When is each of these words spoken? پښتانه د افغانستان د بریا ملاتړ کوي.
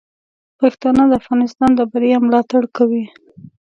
پښتانه 0.59 1.03
د 1.07 1.11
افغانستان 1.21 1.69
د 1.75 1.79
بریا 1.91 2.17
ملاتړ 2.25 2.63
کوي. 2.77 3.05